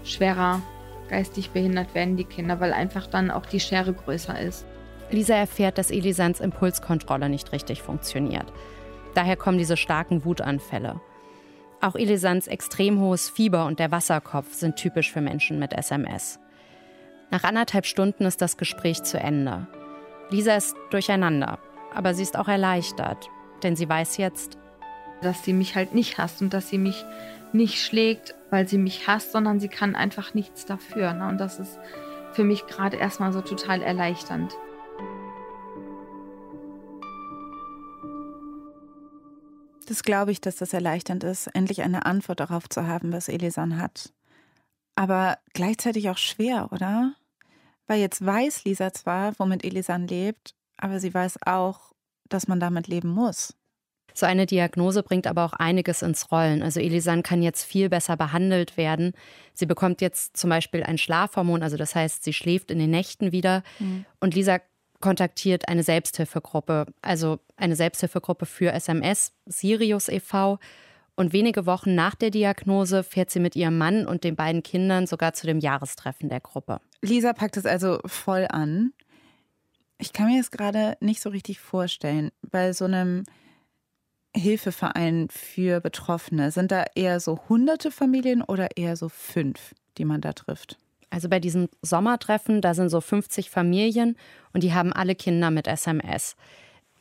[0.03, 0.61] schwerer
[1.09, 4.65] geistig behindert werden die Kinder, weil einfach dann auch die Schere größer ist.
[5.09, 8.45] Lisa erfährt, dass Elisans Impulskontrolle nicht richtig funktioniert.
[9.13, 10.99] Daher kommen diese starken Wutanfälle.
[11.81, 16.39] Auch Elisans extrem hohes Fieber und der Wasserkopf sind typisch für Menschen mit SMS.
[17.29, 19.67] Nach anderthalb Stunden ist das Gespräch zu Ende.
[20.29, 21.59] Lisa ist durcheinander,
[21.93, 23.29] aber sie ist auch erleichtert,
[23.63, 24.57] denn sie weiß jetzt,
[25.21, 27.05] dass sie mich halt nicht hasst und dass sie mich
[27.53, 31.13] nicht schlägt, weil sie mich hasst, sondern sie kann einfach nichts dafür.
[31.13, 31.27] Ne?
[31.27, 31.79] Und das ist
[32.31, 34.55] für mich gerade erstmal so total erleichternd.
[39.87, 43.81] Das glaube ich, dass das erleichternd ist, endlich eine Antwort darauf zu haben, was Elisan
[43.81, 44.11] hat.
[44.95, 47.13] Aber gleichzeitig auch schwer, oder?
[47.87, 51.93] Weil jetzt weiß Lisa zwar, womit Elisan lebt, aber sie weiß auch,
[52.27, 53.55] dass man damit leben muss.
[54.17, 56.63] So eine Diagnose bringt aber auch einiges ins Rollen.
[56.63, 59.13] Also Elisan kann jetzt viel besser behandelt werden.
[59.53, 63.31] Sie bekommt jetzt zum Beispiel ein Schlafhormon, also das heißt, sie schläft in den Nächten
[63.31, 63.61] wieder.
[63.77, 64.05] Mhm.
[64.19, 64.57] Und Lisa
[65.01, 70.57] kontaktiert eine Selbsthilfegruppe, also eine Selbsthilfegruppe für SMS, Sirius e.V.
[71.15, 75.05] Und wenige Wochen nach der Diagnose fährt sie mit ihrem Mann und den beiden Kindern
[75.05, 76.81] sogar zu dem Jahrestreffen der Gruppe.
[77.03, 78.93] Lisa packt es also voll an.
[79.99, 82.31] Ich kann mir das gerade nicht so richtig vorstellen.
[82.41, 83.23] Bei so einem
[84.35, 90.21] Hilfeverein für Betroffene, sind da eher so hunderte Familien oder eher so fünf, die man
[90.21, 90.77] da trifft?
[91.09, 94.17] Also bei diesem Sommertreffen, da sind so 50 Familien
[94.53, 96.35] und die haben alle Kinder mit SMS.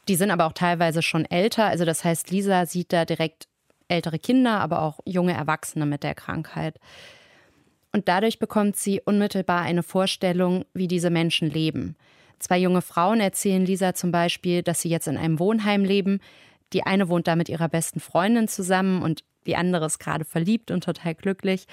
[0.08, 1.64] Die sind aber auch teilweise schon älter.
[1.66, 3.48] Also das heißt, Lisa sieht da direkt
[3.88, 6.78] ältere Kinder, aber auch junge Erwachsene mit der Krankheit.
[7.92, 11.96] Und dadurch bekommt sie unmittelbar eine Vorstellung, wie diese Menschen leben.
[12.38, 16.20] Zwei junge Frauen erzählen Lisa zum Beispiel, dass sie jetzt in einem Wohnheim leben.
[16.72, 20.70] Die eine wohnt da mit ihrer besten Freundin zusammen und die andere ist gerade verliebt
[20.70, 21.66] und total glücklich.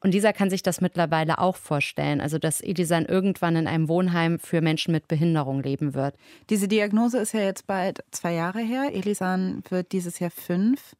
[0.00, 4.40] Und Lisa kann sich das mittlerweile auch vorstellen, also dass Elisan irgendwann in einem Wohnheim
[4.40, 6.16] für Menschen mit Behinderung leben wird.
[6.50, 8.90] Diese Diagnose ist ja jetzt bald zwei Jahre her.
[8.92, 10.96] Elisan wird dieses Jahr fünf.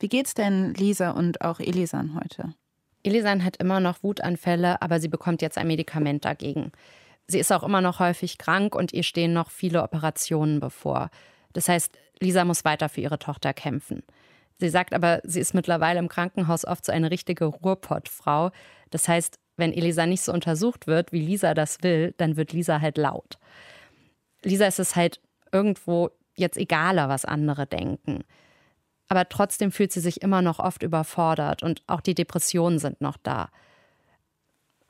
[0.00, 2.54] Wie geht's denn Lisa und auch Elisan heute?
[3.02, 6.72] Elisan hat immer noch Wutanfälle, aber sie bekommt jetzt ein Medikament dagegen.
[7.28, 11.10] Sie ist auch immer noch häufig krank und ihr stehen noch viele Operationen bevor.
[11.56, 14.02] Das heißt, Lisa muss weiter für ihre Tochter kämpfen.
[14.58, 18.50] Sie sagt aber, sie ist mittlerweile im Krankenhaus oft so eine richtige Ruhrpottfrau.
[18.90, 22.80] Das heißt, wenn Elisa nicht so untersucht wird, wie Lisa das will, dann wird Lisa
[22.80, 23.38] halt laut.
[24.42, 25.20] Lisa ist es halt
[25.52, 28.24] irgendwo jetzt egaler, was andere denken
[29.08, 33.16] aber trotzdem fühlt sie sich immer noch oft überfordert und auch die Depressionen sind noch
[33.16, 33.50] da.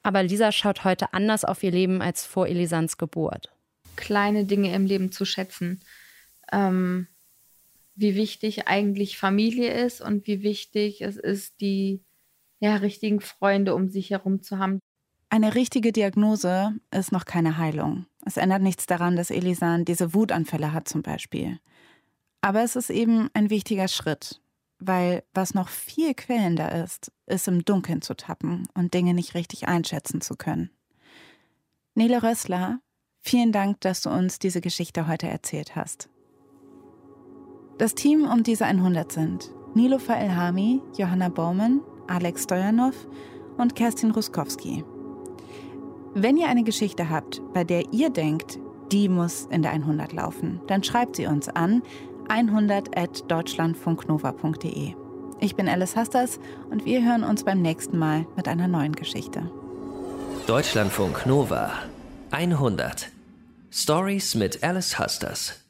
[0.03, 3.53] Aber Lisa schaut heute anders auf ihr Leben als vor Elisans Geburt.
[3.97, 5.81] Kleine Dinge im Leben zu schätzen.
[6.53, 7.09] Ähm,
[7.97, 12.05] wie wichtig eigentlich Familie ist und wie wichtig es ist, die
[12.61, 14.81] ja, richtigen Freunde um sich herum zu haben.
[15.29, 18.07] Eine richtige Diagnose ist noch keine Heilung.
[18.25, 21.59] Es ändert nichts daran, dass Elisan diese Wutanfälle hat zum Beispiel.
[22.41, 24.41] Aber es ist eben ein wichtiger Schritt,
[24.79, 29.69] weil was noch viel quälender ist, ist im Dunkeln zu tappen und Dinge nicht richtig
[29.69, 30.71] einschätzen zu können.
[31.95, 32.81] Nele Rössler,
[33.21, 36.09] vielen Dank, dass du uns diese Geschichte heute erzählt hast.
[37.79, 42.95] Das Team um diese 100 sind Nilofer Elhami, Johanna Baumann, Alex Stojanov
[43.59, 44.83] und Kerstin Ruskowski.
[46.15, 48.59] Wenn ihr eine Geschichte habt, bei der ihr denkt,
[48.91, 51.83] die muss in der 100 laufen, dann schreibt sie uns an
[52.29, 54.95] 100.deutschlandfunknova.de.
[55.41, 59.51] Ich bin Alice Hasters und wir hören uns beim nächsten Mal mit einer neuen Geschichte.
[60.47, 61.73] Deutschlandfunk Nova
[62.31, 63.11] 100
[63.71, 65.66] Stories mit Alice Hasters.